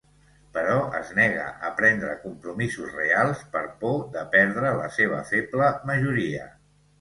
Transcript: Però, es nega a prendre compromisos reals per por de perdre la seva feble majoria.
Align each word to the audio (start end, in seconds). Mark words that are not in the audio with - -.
Però, 0.53 0.77
es 0.99 1.09
nega 1.17 1.43
a 1.67 1.69
prendre 1.81 2.15
compromisos 2.23 2.95
reals 2.95 3.43
per 3.57 3.61
por 3.85 4.01
de 4.17 4.25
perdre 4.37 4.73
la 4.81 4.89
seva 4.97 5.21
feble 5.35 5.69
majoria. 5.93 6.49